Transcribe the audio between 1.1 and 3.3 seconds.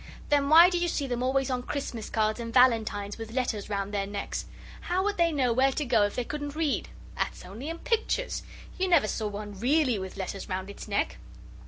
always on Christmas cards and valentines with